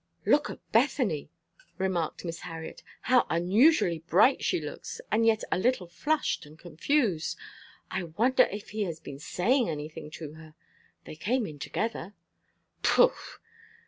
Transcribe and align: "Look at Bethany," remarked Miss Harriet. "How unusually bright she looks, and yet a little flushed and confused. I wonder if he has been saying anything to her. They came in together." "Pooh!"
"Look 0.25 0.49
at 0.49 0.71
Bethany," 0.71 1.29
remarked 1.77 2.25
Miss 2.25 2.39
Harriet. 2.39 2.81
"How 3.01 3.27
unusually 3.29 3.99
bright 3.99 4.43
she 4.43 4.59
looks, 4.59 4.99
and 5.11 5.27
yet 5.27 5.43
a 5.51 5.59
little 5.59 5.85
flushed 5.85 6.43
and 6.43 6.57
confused. 6.57 7.37
I 7.91 8.05
wonder 8.05 8.45
if 8.51 8.69
he 8.71 8.81
has 8.85 8.99
been 8.99 9.19
saying 9.19 9.69
anything 9.69 10.09
to 10.17 10.33
her. 10.33 10.55
They 11.05 11.13
came 11.15 11.45
in 11.45 11.59
together." 11.59 12.15
"Pooh!" 12.81 13.13